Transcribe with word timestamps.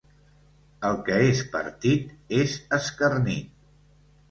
El 0.89 0.97
que 1.09 1.17
és 1.25 1.43
partit 1.57 2.35
és 2.41 2.59
escarnit. 2.81 3.57